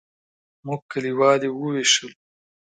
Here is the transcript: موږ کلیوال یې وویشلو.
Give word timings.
موږ 0.65 0.81
کلیوال 0.91 1.39
یې 1.45 1.49
وویشلو. 1.53 2.09